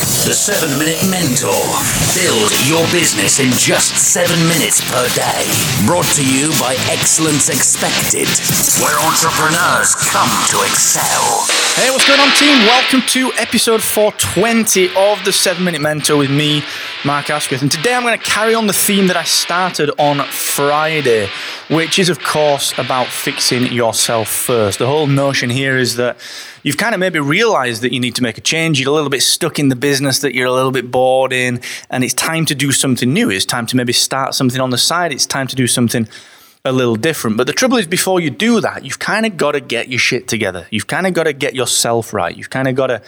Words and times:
The 0.00 0.32
7 0.32 0.78
Minute 0.78 1.04
Mentor. 1.10 1.52
Build 2.16 2.48
your 2.64 2.80
business 2.90 3.38
in 3.38 3.50
just 3.52 3.92
7 3.98 4.32
minutes 4.48 4.80
per 4.90 5.06
day. 5.12 5.44
Brought 5.84 6.08
to 6.16 6.24
you 6.24 6.48
by 6.58 6.72
Excellence 6.88 7.50
Expected, 7.50 8.24
where 8.80 8.96
entrepreneurs 9.04 9.92
come 9.94 10.30
to 10.48 10.64
excel. 10.64 11.44
Hey, 11.76 11.90
what's 11.90 12.08
going 12.08 12.18
on, 12.18 12.34
team? 12.36 12.64
Welcome 12.64 13.02
to 13.08 13.30
episode 13.36 13.82
420 13.82 14.88
of 14.96 15.22
the 15.26 15.32
7 15.32 15.62
Minute 15.62 15.82
Mentor 15.82 16.16
with 16.16 16.30
me, 16.30 16.62
Mark 17.04 17.28
Asquith. 17.28 17.60
And 17.60 17.70
today 17.70 17.92
I'm 17.92 18.02
going 18.02 18.18
to 18.18 18.24
carry 18.24 18.54
on 18.54 18.66
the 18.66 18.72
theme 18.72 19.06
that 19.08 19.18
I 19.18 19.24
started 19.24 19.90
on 19.98 20.24
Friday, 20.28 21.28
which 21.68 21.98
is, 21.98 22.08
of 22.08 22.20
course, 22.20 22.72
about 22.78 23.08
fixing 23.08 23.70
yourself 23.70 24.30
first. 24.30 24.78
The 24.78 24.86
whole 24.86 25.06
notion 25.06 25.50
here 25.50 25.76
is 25.76 25.96
that 25.96 26.16
you've 26.62 26.78
kind 26.78 26.94
of 26.94 27.00
maybe 27.00 27.18
realized 27.18 27.82
that 27.82 27.92
you 27.92 28.00
need 28.00 28.14
to 28.14 28.22
make 28.22 28.38
a 28.38 28.42
change. 28.42 28.80
You're 28.80 28.90
a 28.90 28.94
little 28.94 29.10
bit 29.10 29.22
stuck 29.22 29.58
in 29.58 29.68
the 29.68 29.76
business 29.76 29.89
that 29.98 30.34
you're 30.34 30.46
a 30.46 30.52
little 30.52 30.70
bit 30.70 30.90
bored 30.90 31.32
in, 31.32 31.60
and 31.90 32.04
it's 32.04 32.14
time 32.14 32.46
to 32.46 32.54
do 32.54 32.70
something 32.70 33.12
new. 33.12 33.30
It's 33.30 33.44
time 33.44 33.66
to 33.66 33.76
maybe 33.76 33.92
start 33.92 34.34
something 34.34 34.60
on 34.60 34.70
the 34.70 34.78
side. 34.78 35.12
It's 35.12 35.26
time 35.26 35.48
to 35.48 35.56
do 35.56 35.66
something 35.66 36.08
a 36.64 36.72
little 36.72 36.96
different. 36.96 37.36
But 37.36 37.46
the 37.46 37.52
trouble 37.52 37.78
is, 37.78 37.86
before 37.86 38.20
you 38.20 38.30
do 38.30 38.60
that, 38.60 38.84
you've 38.84 38.98
kind 38.98 39.26
of 39.26 39.36
got 39.36 39.52
to 39.52 39.60
get 39.60 39.88
your 39.88 39.98
shit 39.98 40.28
together. 40.28 40.66
You've 40.70 40.86
kind 40.86 41.06
of 41.06 41.14
got 41.14 41.24
to 41.24 41.32
get 41.32 41.54
yourself 41.54 42.12
right. 42.12 42.36
You've 42.36 42.50
kind 42.50 42.68
of 42.68 42.74
got 42.74 42.88
to 42.88 43.02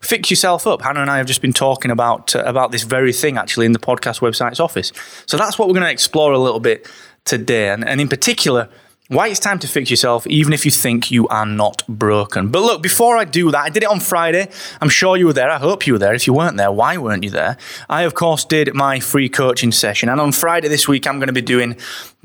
fix 0.00 0.30
yourself 0.30 0.66
up. 0.66 0.82
Hannah 0.82 1.00
and 1.00 1.10
I 1.10 1.18
have 1.18 1.26
just 1.26 1.40
been 1.40 1.52
talking 1.52 1.90
about 1.90 2.36
uh, 2.36 2.42
about 2.44 2.72
this 2.72 2.82
very 2.82 3.12
thing 3.12 3.38
actually 3.38 3.66
in 3.66 3.72
the 3.72 3.78
podcast 3.78 4.20
website's 4.20 4.60
office. 4.60 4.92
So 5.26 5.36
that's 5.36 5.58
what 5.58 5.68
we're 5.68 5.74
going 5.74 5.86
to 5.86 5.90
explore 5.90 6.32
a 6.32 6.38
little 6.38 6.60
bit 6.60 6.90
today, 7.24 7.70
and, 7.70 7.86
and 7.86 8.00
in 8.00 8.08
particular 8.08 8.68
why 9.08 9.28
it's 9.28 9.38
time 9.38 9.58
to 9.60 9.68
fix 9.68 9.88
yourself, 9.88 10.26
even 10.26 10.52
if 10.52 10.64
you 10.64 10.70
think 10.70 11.10
you 11.10 11.28
are 11.28 11.46
not 11.46 11.84
broken. 11.88 12.48
But 12.48 12.62
look, 12.62 12.82
before 12.82 13.16
I 13.16 13.24
do 13.24 13.50
that, 13.52 13.60
I 13.60 13.68
did 13.68 13.84
it 13.84 13.88
on 13.88 14.00
Friday. 14.00 14.48
I'm 14.80 14.88
sure 14.88 15.16
you 15.16 15.26
were 15.26 15.32
there. 15.32 15.48
I 15.48 15.58
hope 15.58 15.86
you 15.86 15.92
were 15.92 15.98
there. 15.98 16.14
If 16.14 16.26
you 16.26 16.32
weren't 16.32 16.56
there, 16.56 16.72
why 16.72 16.98
weren't 16.98 17.22
you 17.22 17.30
there? 17.30 17.56
I, 17.88 18.02
of 18.02 18.14
course, 18.14 18.44
did 18.44 18.74
my 18.74 18.98
free 18.98 19.28
coaching 19.28 19.70
session. 19.70 20.08
And 20.08 20.20
on 20.20 20.32
Friday 20.32 20.68
this 20.68 20.88
week, 20.88 21.06
I'm 21.06 21.18
going 21.18 21.28
to 21.28 21.32
be 21.32 21.40
doing 21.40 21.76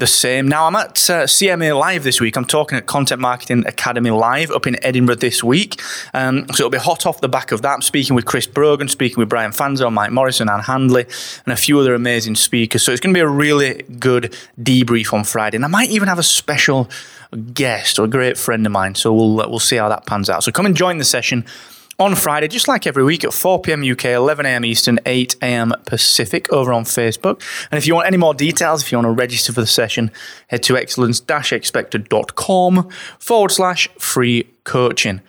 the 0.02 0.08
same. 0.08 0.48
Now, 0.48 0.66
I'm 0.66 0.76
at 0.76 1.10
uh, 1.12 1.24
CMA 1.26 1.80
Live 1.80 2.04
this 2.04 2.20
week. 2.20 2.36
I'm 2.36 2.44
talking 2.44 2.76
at 2.76 2.88
Content 2.88 3.22
Marketing 3.22 3.64
Academy 3.68 4.10
Live 4.10 4.50
up 4.50 4.66
in 4.66 4.84
Edinburgh 4.84 5.18
this 5.18 5.44
week. 5.44 5.80
Um, 6.16 6.48
so 6.48 6.64
it'll 6.64 6.72
be 6.72 6.80
hot 6.80 7.06
off 7.06 7.22
the 7.22 7.30
back 7.30 7.52
of 7.52 7.62
that. 7.62 7.74
I'm 7.76 7.84
speaking 7.84 8.16
with 8.16 8.26
Chris 8.26 8.48
Brogan, 8.48 8.88
speaking 8.88 9.18
with 9.20 9.30
Brian 9.30 9.52
Fanzo, 9.52 9.94
Mike 9.94 10.10
Morrison, 10.10 10.50
Ann 10.50 10.62
Handley, 10.62 11.06
and 11.46 11.54
a 11.54 11.56
few 11.56 11.80
other 11.80 11.94
amazing 11.94 12.34
speakers. 12.34 12.82
So 12.84 12.92
it's 12.92 13.00
going 13.00 13.14
to 13.14 13.18
be 13.18 13.22
a 13.22 13.28
really 13.28 13.84
good 14.00 14.36
debrief 14.60 15.14
on 15.14 15.24
Friday. 15.24 15.58
And 15.58 15.66
I 15.66 15.68
might 15.68 15.92
even 15.92 16.08
have 16.08 16.18
a 16.18 16.24
special 16.24 16.90
guest 17.54 18.00
or 18.00 18.06
a 18.06 18.10
great 18.10 18.40
friend 18.40 18.66
of 18.66 18.72
mine. 18.72 18.96
So 18.96 19.14
we'll, 19.14 19.40
uh, 19.40 19.48
we'll 19.48 19.60
see 19.60 19.76
how 19.76 19.88
that 19.90 20.08
pans 20.08 20.32
out. 20.32 20.44
So 20.44 20.52
come 20.52 20.66
and 20.66 20.76
join 20.76 20.98
the 20.98 21.06
session 21.06 21.46
on 22.00 22.16
Friday, 22.16 22.48
just 22.48 22.68
like 22.68 22.88
every 22.88 23.04
week 23.04 23.24
at 23.24 23.34
4 23.34 23.62
p.m. 23.62 23.84
UK, 23.84 24.06
11 24.06 24.44
a.m. 24.46 24.66
Eastern, 24.66 25.00
8 25.06 25.36
a.m. 25.42 25.74
Pacific 25.86 26.52
over 26.52 26.74
on 26.74 26.84
Facebook. 26.84 27.42
And 27.72 27.78
if 27.78 27.88
you 27.88 27.96
want 27.96 28.08
any 28.08 28.18
more 28.18 28.34
details, 28.34 28.82
if 28.82 28.92
you 28.92 28.98
want 28.98 29.06
to 29.06 29.12
register 29.12 29.54
for 29.54 29.62
the 29.62 29.68
session, 29.68 30.12
head 30.48 30.64
to 30.64 30.76
excellence-expected.com 30.78 32.90
forward 33.20 33.52
slash 33.52 33.88
free 34.00 34.48
coaching. 34.64 35.22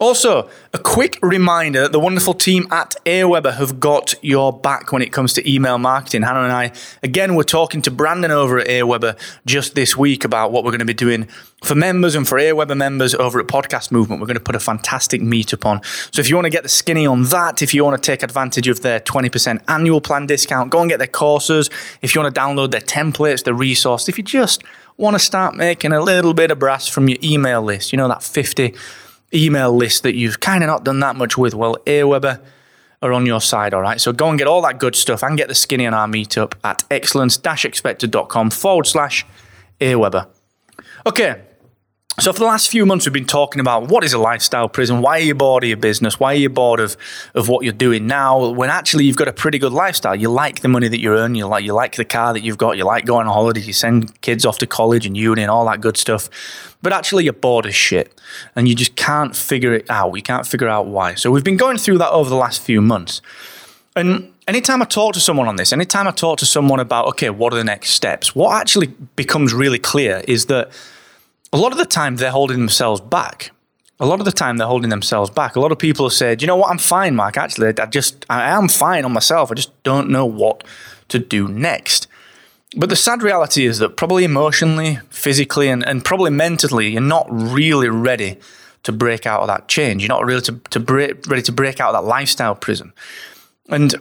Also, 0.00 0.48
a 0.72 0.78
quick 0.78 1.18
reminder 1.22 1.82
that 1.82 1.90
the 1.90 1.98
wonderful 1.98 2.32
team 2.32 2.68
at 2.70 2.94
Aweber 3.04 3.54
have 3.54 3.80
got 3.80 4.14
your 4.22 4.52
back 4.52 4.92
when 4.92 5.02
it 5.02 5.12
comes 5.12 5.32
to 5.32 5.50
email 5.50 5.76
marketing. 5.76 6.22
Hannah 6.22 6.42
and 6.42 6.52
I, 6.52 6.72
again, 7.02 7.34
we're 7.34 7.42
talking 7.42 7.82
to 7.82 7.90
Brandon 7.90 8.30
over 8.30 8.60
at 8.60 8.68
Aweber 8.68 9.18
just 9.44 9.74
this 9.74 9.96
week 9.96 10.24
about 10.24 10.52
what 10.52 10.62
we're 10.62 10.70
going 10.70 10.78
to 10.78 10.84
be 10.84 10.94
doing 10.94 11.26
for 11.64 11.74
members 11.74 12.14
and 12.14 12.28
for 12.28 12.38
Aweber 12.38 12.76
members 12.76 13.12
over 13.16 13.40
at 13.40 13.48
Podcast 13.48 13.90
Movement. 13.90 14.20
We're 14.20 14.28
going 14.28 14.36
to 14.36 14.42
put 14.42 14.54
a 14.54 14.60
fantastic 14.60 15.20
meetup 15.20 15.66
on. 15.66 15.82
So 16.12 16.20
if 16.20 16.30
you 16.30 16.36
want 16.36 16.46
to 16.46 16.50
get 16.50 16.62
the 16.62 16.68
skinny 16.68 17.04
on 17.04 17.24
that, 17.24 17.60
if 17.60 17.74
you 17.74 17.82
want 17.82 18.00
to 18.00 18.06
take 18.06 18.22
advantage 18.22 18.68
of 18.68 18.82
their 18.82 19.00
20% 19.00 19.64
annual 19.66 20.00
plan 20.00 20.26
discount, 20.26 20.70
go 20.70 20.80
and 20.80 20.88
get 20.88 20.98
their 20.98 21.08
courses. 21.08 21.70
If 22.02 22.14
you 22.14 22.20
want 22.20 22.32
to 22.32 22.40
download 22.40 22.70
their 22.70 22.80
templates, 22.80 23.42
their 23.42 23.52
resource, 23.52 24.08
if 24.08 24.16
you 24.16 24.22
just 24.22 24.62
want 24.96 25.16
to 25.16 25.18
start 25.18 25.56
making 25.56 25.90
a 25.90 26.00
little 26.00 26.34
bit 26.34 26.52
of 26.52 26.60
brass 26.60 26.86
from 26.86 27.08
your 27.08 27.18
email 27.20 27.62
list, 27.62 27.92
you 27.92 27.96
know, 27.96 28.06
that 28.06 28.22
50 28.22 28.76
email 29.32 29.74
list 29.74 30.02
that 30.02 30.14
you've 30.14 30.40
kind 30.40 30.62
of 30.62 30.68
not 30.68 30.84
done 30.84 31.00
that 31.00 31.16
much 31.16 31.36
with, 31.36 31.54
well, 31.54 31.76
Aweber 31.86 32.40
are 33.02 33.12
on 33.12 33.26
your 33.26 33.40
side, 33.40 33.74
all 33.74 33.82
right? 33.82 34.00
So 34.00 34.12
go 34.12 34.28
and 34.28 34.38
get 34.38 34.48
all 34.48 34.62
that 34.62 34.78
good 34.78 34.96
stuff 34.96 35.22
and 35.22 35.36
get 35.36 35.48
the 35.48 35.54
skinny 35.54 35.86
on 35.86 35.94
our 35.94 36.08
meetup 36.08 36.54
at 36.64 36.84
excellence-expected.com 36.90 38.50
forward 38.50 38.86
slash 38.86 39.24
Aweber. 39.80 40.26
Okay, 41.06 41.40
so 42.20 42.32
for 42.32 42.40
the 42.40 42.44
last 42.44 42.68
few 42.68 42.84
months, 42.84 43.06
we've 43.06 43.12
been 43.12 43.24
talking 43.24 43.60
about 43.60 43.88
what 43.88 44.02
is 44.02 44.12
a 44.12 44.18
lifestyle 44.18 44.68
prison? 44.68 45.00
Why 45.00 45.18
are 45.18 45.22
you 45.22 45.34
bored 45.34 45.62
of 45.62 45.68
your 45.68 45.76
business? 45.76 46.18
Why 46.18 46.32
are 46.32 46.38
you 46.38 46.48
bored 46.48 46.80
of, 46.80 46.96
of 47.34 47.48
what 47.48 47.64
you're 47.64 47.72
doing 47.72 48.06
now? 48.06 48.48
When 48.48 48.70
actually 48.70 49.04
you've 49.04 49.16
got 49.16 49.28
a 49.28 49.32
pretty 49.32 49.58
good 49.58 49.72
lifestyle. 49.72 50.16
You 50.16 50.28
like 50.28 50.60
the 50.60 50.68
money 50.68 50.88
that 50.88 51.00
you 51.00 51.12
earn. 51.12 51.34
You 51.34 51.46
like 51.46 51.64
you 51.64 51.74
like 51.74 51.96
the 51.96 52.04
car 52.04 52.32
that 52.32 52.42
you've 52.42 52.58
got. 52.58 52.76
You 52.76 52.84
like 52.84 53.06
going 53.06 53.26
on 53.26 53.32
holidays. 53.32 53.66
You 53.66 53.72
send 53.72 54.20
kids 54.20 54.44
off 54.44 54.58
to 54.58 54.66
college 54.66 55.06
and 55.06 55.16
uni 55.16 55.42
and 55.42 55.50
all 55.50 55.64
that 55.66 55.80
good 55.80 55.96
stuff. 55.96 56.28
But 56.82 56.92
actually, 56.92 57.24
you're 57.24 57.32
bored 57.32 57.66
as 57.66 57.74
shit, 57.74 58.20
and 58.54 58.68
you 58.68 58.74
just 58.74 58.96
can't 58.96 59.34
figure 59.34 59.72
it 59.72 59.88
out. 59.90 60.14
You 60.14 60.22
can't 60.22 60.46
figure 60.46 60.68
out 60.68 60.86
why. 60.86 61.14
So 61.14 61.30
we've 61.30 61.44
been 61.44 61.56
going 61.56 61.78
through 61.78 61.98
that 61.98 62.10
over 62.10 62.28
the 62.30 62.36
last 62.36 62.62
few 62.62 62.80
months, 62.80 63.20
and 63.96 64.32
anytime 64.46 64.82
I 64.82 64.84
talk 64.86 65.14
to 65.14 65.20
someone 65.20 65.48
on 65.48 65.56
this, 65.56 65.72
anytime 65.72 66.08
I 66.08 66.12
talk 66.12 66.38
to 66.38 66.46
someone 66.46 66.80
about 66.80 67.06
okay, 67.08 67.30
what 67.30 67.52
are 67.52 67.56
the 67.56 67.64
next 67.64 67.90
steps? 67.90 68.34
What 68.34 68.60
actually 68.60 68.88
becomes 69.16 69.54
really 69.54 69.78
clear 69.78 70.22
is 70.26 70.46
that 70.46 70.70
a 71.52 71.56
lot 71.56 71.72
of 71.72 71.78
the 71.78 71.86
time 71.86 72.16
they're 72.16 72.30
holding 72.30 72.58
themselves 72.58 73.00
back. 73.00 73.50
A 74.00 74.06
lot 74.06 74.20
of 74.20 74.24
the 74.24 74.32
time 74.32 74.58
they're 74.58 74.66
holding 74.66 74.90
themselves 74.90 75.30
back. 75.30 75.56
A 75.56 75.60
lot 75.60 75.72
of 75.72 75.78
people 75.78 76.06
have 76.06 76.12
said, 76.12 76.40
you 76.40 76.46
know 76.46 76.56
what, 76.56 76.70
I'm 76.70 76.78
fine, 76.78 77.16
Mark. 77.16 77.36
Actually, 77.36 77.74
I 77.80 77.86
just, 77.86 78.24
I 78.30 78.50
am 78.50 78.68
fine 78.68 79.04
on 79.04 79.12
myself. 79.12 79.50
I 79.50 79.54
just 79.54 79.82
don't 79.82 80.08
know 80.08 80.24
what 80.24 80.62
to 81.08 81.18
do 81.18 81.48
next. 81.48 82.06
But 82.76 82.90
the 82.90 82.96
sad 82.96 83.22
reality 83.22 83.64
is 83.66 83.78
that 83.78 83.96
probably 83.96 84.24
emotionally, 84.24 85.00
physically, 85.10 85.68
and, 85.68 85.86
and 85.86 86.04
probably 86.04 86.30
mentally, 86.30 86.90
you're 86.90 87.00
not 87.00 87.26
really 87.30 87.88
ready 87.88 88.38
to 88.84 88.92
break 88.92 89.26
out 89.26 89.40
of 89.40 89.48
that 89.48 89.68
change. 89.68 90.02
You're 90.02 90.08
not 90.08 90.24
really 90.24 90.42
to, 90.42 90.60
to 90.70 90.78
break, 90.78 91.26
ready 91.26 91.42
to 91.42 91.52
break 91.52 91.80
out 91.80 91.94
of 91.94 92.02
that 92.04 92.08
lifestyle 92.08 92.54
prison. 92.54 92.92
And 93.68 93.94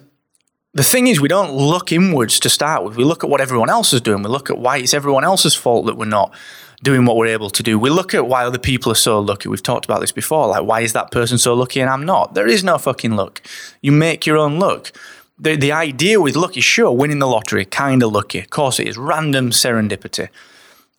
the 0.73 0.83
thing 0.83 1.07
is, 1.07 1.19
we 1.19 1.27
don't 1.27 1.53
look 1.53 1.91
inwards 1.91 2.39
to 2.41 2.49
start 2.49 2.83
with. 2.83 2.97
We 2.97 3.03
look 3.03 3.23
at 3.23 3.29
what 3.29 3.41
everyone 3.41 3.69
else 3.69 3.93
is 3.93 4.01
doing. 4.01 4.21
We 4.21 4.29
look 4.29 4.51
at 4.51 4.59
why 4.59 4.77
it's 4.77 4.93
everyone 4.93 5.23
else's 5.23 5.55
fault 5.55 5.87
that 5.87 5.97
we're 5.97 6.05
not 6.05 6.35
doing 6.83 7.05
what 7.05 7.17
we're 7.17 7.27
able 7.27 7.49
to 7.49 7.63
do. 7.63 7.79
We 7.79 7.89
look 7.89 8.13
at 8.13 8.27
why 8.27 8.45
other 8.45 8.59
people 8.59 8.91
are 8.91 8.95
so 8.95 9.19
lucky. 9.19 9.49
We've 9.49 9.63
talked 9.63 9.85
about 9.85 10.01
this 10.01 10.11
before. 10.11 10.47
Like, 10.47 10.63
why 10.63 10.81
is 10.81 10.93
that 10.93 11.11
person 11.11 11.37
so 11.37 11.53
lucky 11.53 11.79
and 11.79 11.89
I'm 11.89 12.05
not? 12.05 12.33
There 12.33 12.47
is 12.47 12.63
no 12.63 12.77
fucking 12.77 13.15
luck. 13.15 13.41
You 13.81 13.91
make 13.91 14.25
your 14.25 14.37
own 14.37 14.59
luck. 14.59 14.91
The, 15.39 15.55
the 15.55 15.71
idea 15.71 16.19
with 16.21 16.35
luck 16.35 16.57
is 16.57 16.63
sure, 16.63 16.91
winning 16.91 17.19
the 17.19 17.27
lottery, 17.27 17.65
kind 17.65 18.03
of 18.03 18.11
lucky. 18.11 18.39
Of 18.39 18.49
course, 18.49 18.79
it 18.79 18.87
is 18.87 18.97
random 18.97 19.51
serendipity. 19.51 20.29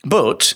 But 0.04 0.54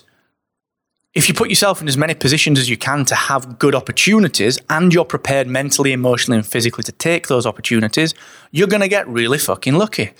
if 1.14 1.28
you 1.28 1.34
put 1.34 1.50
yourself 1.50 1.82
in 1.82 1.88
as 1.88 1.96
many 1.96 2.14
positions 2.14 2.58
as 2.58 2.70
you 2.70 2.76
can 2.76 3.04
to 3.06 3.14
have 3.14 3.58
good 3.58 3.74
opportunities 3.74 4.58
and 4.70 4.94
you're 4.94 5.04
prepared 5.04 5.46
mentally, 5.46 5.92
emotionally, 5.92 6.38
and 6.38 6.46
physically 6.46 6.84
to 6.84 6.92
take 6.92 7.28
those 7.28 7.44
opportunities, 7.44 8.14
you're 8.50 8.68
going 8.68 8.82
to 8.82 8.88
get 8.88 9.06
really 9.08 9.38
fucking 9.38 9.74
lucky. 9.74 10.12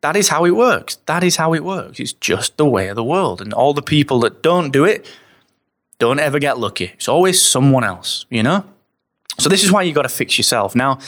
That 0.00 0.16
is 0.16 0.28
how 0.28 0.44
it 0.44 0.52
works. 0.52 0.96
That 1.06 1.24
is 1.24 1.36
how 1.36 1.54
it 1.54 1.64
works. 1.64 1.98
It's 1.98 2.12
just 2.12 2.56
the 2.56 2.68
way 2.68 2.88
of 2.88 2.96
the 2.96 3.04
world. 3.04 3.40
And 3.40 3.52
all 3.52 3.74
the 3.74 3.82
people 3.82 4.20
that 4.20 4.42
don't 4.42 4.72
do 4.72 4.84
it 4.84 5.10
don't 5.98 6.20
ever 6.20 6.38
get 6.38 6.58
lucky. 6.58 6.92
It's 6.94 7.08
always 7.08 7.42
someone 7.42 7.82
else, 7.82 8.24
you 8.30 8.42
know? 8.42 8.64
So 9.38 9.48
this 9.48 9.62
is 9.64 9.70
why 9.70 9.82
you 9.82 9.92
got 9.92 10.02
to 10.02 10.08
fix 10.08 10.36
yourself. 10.38 10.74
Now, 10.74 10.98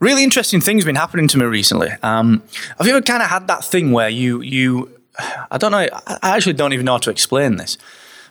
really 0.00 0.22
interesting 0.22 0.60
things 0.60 0.84
been 0.84 0.94
happening 0.94 1.28
to 1.28 1.38
me 1.38 1.44
recently. 1.44 1.90
Um, 2.02 2.42
have 2.78 2.86
you 2.86 2.92
ever 2.92 3.02
kind 3.02 3.22
of 3.22 3.28
had 3.28 3.48
that 3.48 3.64
thing 3.64 3.90
where 3.90 4.08
you 4.08 4.40
you 4.40 4.90
I 5.50 5.58
don't 5.58 5.72
know. 5.72 5.86
I 6.06 6.36
actually 6.36 6.54
don't 6.54 6.72
even 6.72 6.86
know 6.86 6.92
how 6.92 6.98
to 6.98 7.10
explain 7.10 7.56
this, 7.56 7.76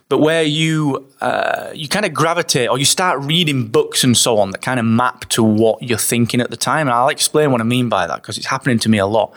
but 0.08 0.18
where 0.18 0.42
you 0.42 1.06
uh, 1.20 1.70
you 1.74 1.88
kind 1.88 2.04
of 2.04 2.12
gravitate 2.12 2.68
or 2.68 2.78
you 2.78 2.84
start 2.84 3.20
reading 3.22 3.68
books 3.68 4.02
and 4.02 4.16
so 4.16 4.38
on 4.38 4.50
that 4.50 4.62
kind 4.62 4.80
of 4.80 4.86
map 4.86 5.28
to 5.30 5.42
what 5.42 5.82
you're 5.82 5.98
thinking 5.98 6.40
at 6.40 6.50
the 6.50 6.56
time. 6.56 6.88
And 6.88 6.94
I'll 6.94 7.08
explain 7.08 7.52
what 7.52 7.60
I 7.60 7.64
mean 7.64 7.88
by 7.88 8.06
that 8.06 8.16
because 8.16 8.36
it's 8.38 8.46
happening 8.46 8.78
to 8.80 8.88
me 8.88 8.98
a 8.98 9.06
lot. 9.06 9.32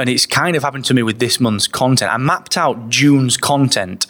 And 0.00 0.08
it's 0.08 0.24
kind 0.24 0.56
of 0.56 0.62
happened 0.62 0.86
to 0.86 0.94
me 0.94 1.02
with 1.02 1.18
this 1.18 1.38
month's 1.40 1.68
content. 1.68 2.12
I 2.12 2.16
mapped 2.16 2.56
out 2.56 2.88
June's 2.88 3.36
content 3.36 4.06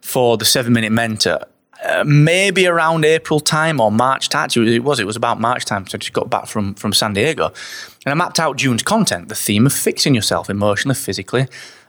for 0.00 0.38
the 0.38 0.44
seven 0.46 0.72
minute 0.72 0.90
mentor. 0.90 1.40
Uh, 1.84 2.02
maybe 2.04 2.66
around 2.66 3.04
April 3.04 3.38
time 3.38 3.78
or 3.80 3.92
March 3.92 4.30
time. 4.30 4.48
It 4.56 4.82
was. 4.82 4.98
It 4.98 5.06
was 5.06 5.14
about 5.16 5.38
March 5.38 5.64
time. 5.64 5.86
So 5.86 5.96
I 5.96 5.98
just 5.98 6.12
got 6.12 6.28
back 6.28 6.46
from 6.46 6.74
from 6.74 6.92
San 6.92 7.12
Diego, 7.12 7.52
and 8.04 8.12
I 8.12 8.14
mapped 8.14 8.40
out 8.40 8.56
June's 8.56 8.82
content. 8.82 9.28
The 9.28 9.36
theme 9.36 9.66
of 9.66 9.72
fixing 9.72 10.14
yourself 10.14 10.50
emotionally, 10.50 10.96
physically, 10.96 11.46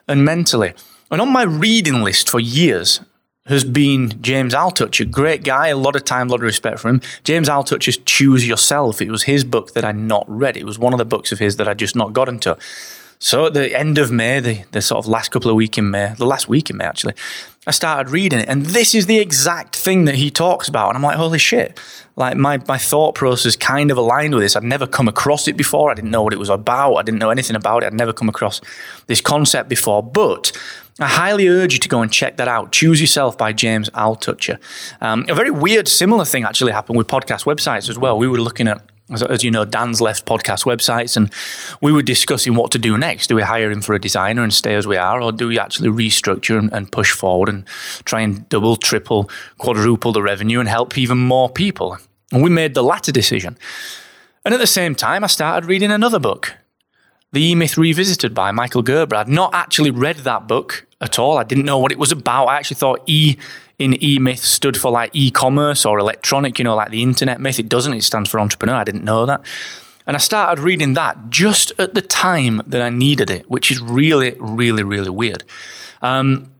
and 0.08 0.24
mentally. 0.24 0.74
And 1.10 1.22
on 1.22 1.30
my 1.32 1.44
reading 1.44 2.04
list 2.04 2.30
for 2.30 2.40
years 2.40 3.00
has 3.48 3.64
been 3.64 4.22
James 4.22 4.54
Altucher. 4.54 5.02
A 5.02 5.06
great 5.06 5.44
guy, 5.44 5.70
a 5.70 5.78
lot 5.78 5.96
of 5.96 6.06
time, 6.06 6.28
a 6.28 6.32
lot 6.32 6.42
of 6.42 6.44
respect 6.44 6.80
for 6.80 6.90
him. 6.90 7.02
James 7.24 7.50
Altucher's 7.50 7.98
Choose 8.06 8.48
Yourself. 8.48 9.02
It 9.02 9.10
was 9.10 9.24
his 9.24 9.44
book 9.44 9.74
that 9.74 9.84
I 9.84 9.92
not 9.92 10.26
read. 10.28 10.56
It 10.56 10.66
was 10.66 10.78
one 10.78 10.94
of 10.94 11.00
the 11.00 11.06
books 11.06 11.32
of 11.32 11.40
his 11.40 11.56
that 11.56 11.68
I 11.68 11.74
just 11.74 11.96
not 11.96 12.14
got 12.14 12.30
into. 12.30 12.56
So 13.22 13.46
at 13.46 13.54
the 13.54 13.78
end 13.78 13.98
of 13.98 14.12
May, 14.12 14.40
the, 14.40 14.64
the 14.72 14.82
sort 14.82 15.04
of 15.04 15.10
last 15.10 15.30
couple 15.30 15.52
of 15.52 15.58
week 15.58 15.78
in 15.78 15.92
May, 15.92 16.14
the 16.18 16.26
last 16.26 16.48
week 16.48 16.70
in 16.70 16.78
May 16.78 16.86
actually, 16.86 17.16
I 17.68 17.72
started 17.72 18.10
reading 18.12 18.40
it, 18.40 18.48
and 18.48 18.66
this 18.66 18.96
is 18.96 19.08
the 19.08 19.20
exact 19.20 19.76
thing 19.76 20.06
that 20.06 20.16
he 20.16 20.32
talks 20.32 20.70
about. 20.70 20.88
And 20.90 20.98
I'm 20.98 21.04
like, 21.04 21.18
holy 21.18 21.38
shit. 21.38 21.78
Like 22.16 22.38
my, 22.38 22.62
my 22.68 22.78
thought 22.78 23.16
process 23.16 23.58
kind 23.58 23.92
of 23.92 23.98
aligned 23.98 24.34
with 24.34 24.44
this. 24.44 24.56
I'd 24.56 24.64
never 24.64 24.88
come 24.88 25.10
across 25.10 25.50
it 25.50 25.58
before. 25.58 25.92
I 25.92 25.96
didn't 25.96 26.12
know 26.12 26.24
what 26.24 26.32
it 26.32 26.40
was 26.40 26.50
about. 26.50 26.96
I 26.96 27.04
didn't 27.04 27.20
know 27.20 27.30
anything 27.30 27.58
about 27.58 27.84
it. 27.84 27.88
I'd 27.88 27.94
never 27.94 28.14
come 28.14 28.30
across 28.30 28.62
this 29.08 29.20
concept 29.20 29.68
before. 29.68 30.02
But 30.02 30.58
I 31.00 31.08
highly 31.08 31.50
urge 31.50 31.74
you 31.74 31.80
to 31.80 31.90
go 31.90 32.02
and 32.02 32.12
check 32.12 32.38
that 32.38 32.48
out. 32.48 32.72
Choose 32.72 33.02
Yourself 33.02 33.38
by 33.38 33.52
James 33.52 33.90
Altucher. 33.92 34.60
Um, 35.02 35.26
a 35.28 35.36
very 35.36 35.52
weird, 35.52 35.90
similar 35.90 36.24
thing 36.24 36.46
actually 36.46 36.72
happened 36.72 36.98
with 36.98 37.08
podcast 37.08 37.44
websites 37.44 37.90
as 37.90 38.00
well. 38.00 38.18
We 38.18 38.30
were 38.30 38.40
looking 38.40 38.70
at 38.70 38.82
as, 39.12 39.24
as, 39.24 39.44
you 39.44 39.52
know, 39.52 39.66
Dan's 39.66 40.02
left 40.02 40.26
podcast 40.26 40.66
websites, 40.66 41.18
and 41.18 41.32
we 41.82 41.92
were 41.92 42.02
discussing 42.02 42.56
what 42.56 42.72
to 42.72 42.80
do 42.80 42.98
next. 42.98 43.28
Do 43.28 43.36
we 43.36 43.42
hire 43.42 43.72
him 43.72 43.82
for 43.82 43.94
a 43.94 44.00
designer 44.00 44.44
and 44.44 44.54
stay 44.54 44.76
as 44.76 44.88
we 44.88 44.98
are, 44.98 45.22
or 45.22 45.32
do 45.32 45.48
we 45.48 45.60
actually 45.60 45.90
restructure 45.90 46.58
and, 46.58 46.72
and 46.74 46.92
push 46.92 47.12
forward 47.12 47.50
and 47.50 47.66
try 48.06 48.22
and 48.22 48.48
double, 48.50 48.76
triple, 48.76 49.30
quadruple 49.58 50.12
the 50.12 50.22
revenue 50.22 50.60
and 50.60 50.70
help 50.70 50.98
even 50.98 51.18
more 51.18 51.50
people? 51.50 51.98
And 52.32 52.44
we 52.44 52.50
made 52.50 52.74
the 52.74 52.84
latter 52.84 53.12
decision. 53.12 53.58
And 54.46 54.54
at 54.54 54.60
the 54.60 54.68
same 54.68 54.96
time, 54.96 55.24
I 55.24 55.28
started 55.28 55.68
reading 55.68 55.92
another 55.92 56.20
book, 56.20 56.56
The 57.34 57.44
E 57.44 57.56
Myth 57.56 57.78
Revisited 57.78 58.34
by 58.34 58.52
Michael 58.52 58.84
Gerber. 58.84 59.16
I'd 59.16 59.28
not 59.28 59.54
actually 59.54 59.92
read 59.92 60.18
that 60.18 60.48
book 60.48 60.86
at 61.02 61.18
all. 61.18 61.38
I 61.38 61.44
didn't 61.44 61.66
know 61.66 61.78
what 61.78 61.92
it 61.92 62.00
was 62.00 62.12
about. 62.12 62.46
I 62.48 62.58
actually 62.58 62.76
thought 62.76 63.04
E 63.08 63.38
in 63.80 64.02
e-myth 64.04 64.44
stood 64.44 64.78
for 64.78 64.92
like 64.92 65.10
e-commerce 65.14 65.86
or 65.86 65.98
electronic, 66.00 66.60
you 66.60 66.66
know, 66.66 66.76
like 66.76 66.92
the 66.92 67.02
internet 67.02 67.40
myth. 67.40 67.60
It 67.60 67.70
doesn't. 67.70 67.94
It 67.94 68.04
stands 68.04 68.30
for 68.30 68.40
entrepreneur. 68.40 68.76
I 68.76 68.84
didn't 68.84 69.06
know 69.06 69.26
that. 69.26 69.42
And 70.06 70.16
I 70.16 70.20
started 70.20 70.62
reading 70.62 70.96
that 70.96 71.30
just 71.30 71.72
at 71.80 71.94
the 71.94 72.02
time 72.02 72.62
that 72.68 72.82
I 72.82 72.90
needed 72.90 73.30
it, 73.30 73.50
which 73.50 73.72
is 73.72 73.80
really, 73.80 74.36
really, 74.40 74.84
really 74.84 75.10
weird. 75.10 75.44
Um, 76.02 76.52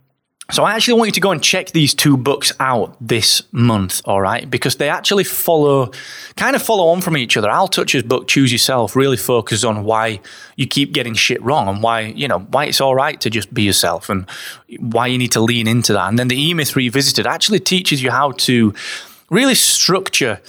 so 0.52 0.64
I 0.64 0.74
actually 0.74 0.96
want 0.96 1.10
you 1.10 1.14
to 1.14 1.20
go 1.20 1.32
and 1.32 1.44
check 1.44 1.72
these 1.72 1.94
two 1.94 2.18
books 2.18 2.52
out 2.60 2.96
this 3.00 3.44
month, 3.52 4.02
all 4.06 4.20
right? 4.20 4.50
Because 4.50 4.78
they 4.78 4.90
actually 4.90 5.24
follow, 5.24 5.92
kind 6.38 6.56
of 6.56 6.62
follow 6.62 6.88
on 6.88 7.02
from 7.02 7.18
each 7.18 7.38
other. 7.38 7.50
Al 7.50 7.68
Altucher's 7.68 8.04
book, 8.04 8.28
Choose 8.28 8.52
Yourself, 8.52 8.96
really 8.96 9.18
focuses 9.18 9.64
on 9.64 9.84
why 9.84 10.20
you 10.56 10.66
keep 10.66 10.92
getting 10.92 11.14
shit 11.14 11.42
wrong 11.44 11.68
and 11.68 11.84
why, 11.84 12.02
you 12.02 12.28
know, 12.28 12.40
why 12.40 12.66
it's 12.66 12.82
all 12.82 12.96
right 12.96 13.22
to 13.22 13.30
just 13.30 13.54
be 13.54 13.62
yourself 13.62 14.10
and 14.10 14.28
why 14.80 15.06
you 15.06 15.20
need 15.20 15.32
to 15.34 15.40
lean 15.40 15.68
into 15.68 15.94
that. 15.94 16.10
And 16.10 16.18
then 16.18 16.30
the 16.30 16.42
E-Myth 16.42 16.76
Revisited 16.76 17.28
actually 17.28 17.60
teaches 17.60 18.02
you 18.02 18.10
how 18.10 18.32
to 18.32 18.74
really 19.30 19.56
structure 19.56 20.42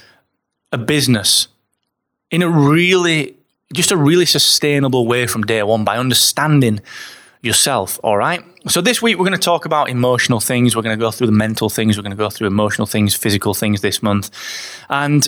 a 0.71 0.77
business 0.79 1.47
in 2.31 2.41
a 2.41 2.49
really, 2.49 3.35
just 3.71 3.91
a 3.91 3.97
really 3.97 4.25
sustainable 4.25 5.05
way 5.05 5.27
from 5.27 5.43
day 5.43 5.61
one 5.61 5.83
by 5.83 5.97
understanding 5.97 6.81
yourself. 7.41 7.99
All 8.03 8.17
right. 8.17 8.43
So 8.67 8.81
this 8.81 9.01
week 9.01 9.17
we're 9.17 9.25
going 9.25 9.39
to 9.39 9.43
talk 9.43 9.65
about 9.65 9.89
emotional 9.89 10.39
things. 10.39 10.75
We're 10.75 10.83
going 10.83 10.97
to 10.97 11.03
go 11.03 11.11
through 11.11 11.27
the 11.27 11.33
mental 11.33 11.69
things. 11.69 11.97
We're 11.97 12.03
going 12.03 12.11
to 12.11 12.17
go 12.17 12.29
through 12.29 12.47
emotional 12.47 12.85
things, 12.85 13.15
physical 13.15 13.53
things 13.53 13.81
this 13.81 14.03
month. 14.03 14.29
And 14.89 15.27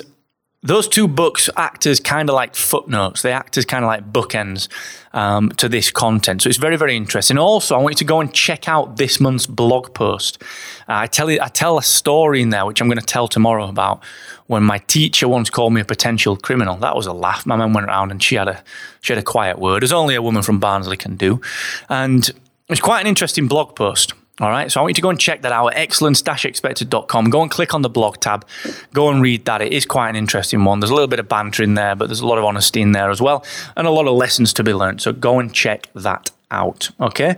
those 0.63 0.87
two 0.87 1.09
books 1.09 1.49
act 1.57 1.85
as 1.85 1.99
kind 1.99 2.29
of 2.29 2.35
like 2.35 2.55
footnotes. 2.55 3.21
They 3.21 3.33
act 3.33 3.57
as 3.57 3.65
kind 3.65 3.83
of 3.83 3.89
like 3.89 4.13
bookends 4.13 4.69
um, 5.11 5.49
to 5.57 5.67
this 5.67 5.91
content. 5.91 6.41
So 6.41 6.49
it's 6.49 6.57
very, 6.57 6.77
very 6.77 6.95
interesting. 6.95 7.37
Also, 7.37 7.75
I 7.75 7.79
want 7.79 7.93
you 7.93 7.97
to 7.97 8.05
go 8.05 8.21
and 8.21 8.33
check 8.33 8.69
out 8.69 8.95
this 8.95 9.19
month's 9.19 9.45
blog 9.45 9.93
post. 9.93 10.41
Uh, 10.87 11.03
I 11.03 11.07
tell 11.07 11.29
you, 11.29 11.39
I 11.41 11.49
tell 11.49 11.77
a 11.77 11.83
story 11.83 12.41
in 12.41 12.49
there, 12.49 12.65
which 12.65 12.81
I'm 12.81 12.87
going 12.87 12.97
to 12.97 13.05
tell 13.05 13.27
tomorrow 13.27 13.67
about 13.67 14.01
when 14.47 14.63
my 14.63 14.77
teacher 14.77 15.27
once 15.27 15.49
called 15.49 15.73
me 15.73 15.81
a 15.81 15.85
potential 15.85 16.37
criminal. 16.37 16.77
That 16.77 16.95
was 16.95 17.07
a 17.07 17.13
laugh. 17.13 17.45
My 17.45 17.57
mum 17.57 17.73
went 17.73 17.87
around 17.87 18.11
and 18.11 18.23
she 18.23 18.35
had 18.35 18.47
a 18.47 18.63
she 19.01 19.11
had 19.11 19.19
a 19.19 19.25
quiet 19.25 19.59
word, 19.59 19.83
as 19.83 19.91
only 19.91 20.15
a 20.15 20.21
woman 20.21 20.43
from 20.43 20.59
Barnsley 20.59 20.95
can 20.95 21.17
do, 21.17 21.41
and 21.89 22.29
it's 22.69 22.79
quite 22.79 23.01
an 23.01 23.07
interesting 23.07 23.47
blog 23.47 23.75
post. 23.75 24.13
All 24.39 24.49
right, 24.49 24.71
so 24.71 24.79
I 24.79 24.83
want 24.83 24.91
you 24.91 24.95
to 24.95 25.01
go 25.01 25.11
and 25.11 25.19
check 25.19 25.43
that 25.43 25.51
out 25.51 25.67
excellence-expected.com. 25.75 27.29
Go 27.29 27.43
and 27.43 27.51
click 27.51 27.75
on 27.75 27.83
the 27.83 27.89
blog 27.89 28.17
tab. 28.17 28.47
Go 28.91 29.09
and 29.09 29.21
read 29.21 29.45
that. 29.45 29.61
It 29.61 29.71
is 29.71 29.85
quite 29.85 30.09
an 30.09 30.15
interesting 30.15 30.63
one. 30.63 30.79
There's 30.79 30.89
a 30.89 30.95
little 30.95 31.07
bit 31.07 31.19
of 31.19 31.29
banter 31.29 31.61
in 31.61 31.75
there, 31.75 31.95
but 31.95 32.07
there's 32.07 32.21
a 32.21 32.25
lot 32.25 32.39
of 32.39 32.43
honesty 32.43 32.81
in 32.81 32.93
there 32.93 33.11
as 33.11 33.21
well, 33.21 33.45
and 33.77 33.85
a 33.85 33.91
lot 33.91 34.07
of 34.07 34.15
lessons 34.15 34.51
to 34.53 34.63
be 34.63 34.73
learned. 34.73 35.01
So 35.01 35.13
go 35.13 35.37
and 35.37 35.53
check 35.53 35.87
that 35.93 36.31
out. 36.49 36.89
Okay. 36.99 37.35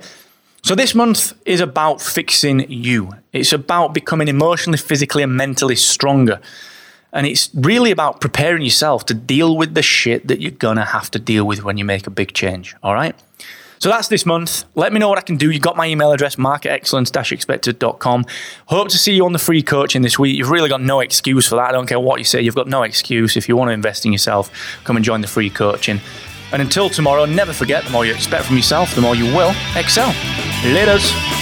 So 0.62 0.74
this 0.74 0.96
month 0.96 1.34
is 1.46 1.60
about 1.60 2.02
fixing 2.02 2.72
you. 2.72 3.12
It's 3.34 3.52
about 3.52 3.94
becoming 3.94 4.30
emotionally, 4.30 4.78
physically, 4.78 5.22
and 5.22 5.36
mentally 5.36 5.76
stronger. 5.76 6.40
And 7.16 7.26
it's 7.26 7.50
really 7.56 7.90
about 7.90 8.22
preparing 8.22 8.62
yourself 8.62 9.06
to 9.08 9.14
deal 9.14 9.58
with 9.58 9.74
the 9.74 9.82
shit 9.82 10.28
that 10.28 10.42
you're 10.42 10.52
gonna 10.52 10.86
have 10.86 11.10
to 11.12 11.20
deal 11.20 11.46
with 11.46 11.64
when 11.64 11.78
you 11.78 11.86
make 11.86 12.06
a 12.06 12.12
big 12.12 12.34
change. 12.34 12.76
All 12.84 12.94
right. 12.94 13.16
So 13.80 13.90
that's 13.90 14.08
this 14.08 14.26
month. 14.26 14.64
Let 14.76 14.94
me 14.94 15.00
know 15.00 15.10
what 15.10 15.18
I 15.18 15.22
can 15.22 15.38
do. 15.38 15.52
You 15.52 15.60
got 15.60 15.76
my 15.78 15.88
email 15.88 16.12
address, 16.12 16.38
mark 16.38 16.66
at 16.66 16.72
excellence-expected.com. 16.72 18.26
Hope 18.68 18.90
to 18.90 18.98
see 18.98 19.14
you 19.14 19.26
on 19.26 19.34
the 19.34 19.40
free 19.40 19.62
coaching 19.62 20.02
this 20.02 20.18
week. 20.18 20.38
You've 20.38 20.50
really 20.50 20.70
got 20.70 20.82
no 20.82 21.00
excuse 21.02 21.48
for 21.48 21.56
that. 21.56 21.70
I 21.70 21.72
don't 21.72 21.88
care 21.88 22.00
what 22.00 22.20
you 22.20 22.26
say. 22.26 22.42
You've 22.42 22.56
got 22.56 22.68
no 22.68 22.84
excuse. 22.84 23.38
If 23.38 23.50
you 23.50 23.56
want 23.56 23.70
to 23.70 23.74
invest 23.74 24.06
in 24.06 24.12
yourself, 24.12 24.50
come 24.84 24.96
and 24.96 25.06
join 25.06 25.22
the 25.22 25.28
free 25.28 25.50
coaching. 25.50 26.00
And 26.52 26.62
until 26.62 26.90
tomorrow, 26.90 27.26
never 27.26 27.54
forget, 27.54 27.84
the 27.84 27.92
more 27.92 28.06
you 28.06 28.14
expect 28.14 28.46
from 28.46 28.56
yourself, 28.56 28.96
the 28.96 29.02
more 29.02 29.16
you 29.16 29.26
will 29.26 29.54
excel. 29.76 30.12
Laters. 30.64 31.35